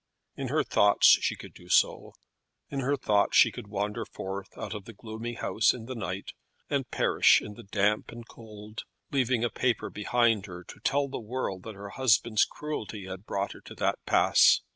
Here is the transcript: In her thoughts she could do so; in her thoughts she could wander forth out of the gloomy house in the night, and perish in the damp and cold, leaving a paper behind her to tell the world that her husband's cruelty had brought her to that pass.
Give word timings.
In 0.35 0.47
her 0.47 0.63
thoughts 0.63 1.05
she 1.05 1.35
could 1.35 1.53
do 1.53 1.69
so; 1.69 2.13
in 2.71 2.79
her 2.79 2.97
thoughts 2.97 3.37
she 3.37 3.51
could 3.51 3.67
wander 3.67 4.03
forth 4.03 4.49
out 4.57 4.73
of 4.73 4.85
the 4.85 4.93
gloomy 4.95 5.35
house 5.35 5.75
in 5.75 5.85
the 5.85 5.93
night, 5.93 6.33
and 6.71 6.89
perish 6.89 7.39
in 7.39 7.53
the 7.53 7.61
damp 7.61 8.11
and 8.11 8.27
cold, 8.27 8.81
leaving 9.11 9.43
a 9.43 9.49
paper 9.51 9.91
behind 9.91 10.47
her 10.47 10.63
to 10.63 10.79
tell 10.79 11.07
the 11.07 11.19
world 11.19 11.61
that 11.65 11.75
her 11.75 11.89
husband's 11.89 12.45
cruelty 12.45 13.05
had 13.05 13.27
brought 13.27 13.51
her 13.51 13.61
to 13.61 13.75
that 13.75 13.99
pass. 14.07 14.61